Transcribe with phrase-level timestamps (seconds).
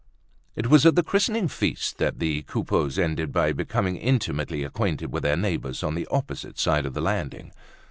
[0.55, 5.21] It was at the christening feast that the Coupeaus ended by becoming intimately acquainted with
[5.21, 7.51] their neighbors on the opposite side of the landing.